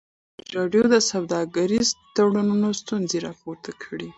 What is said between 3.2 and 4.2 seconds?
راپور کړي.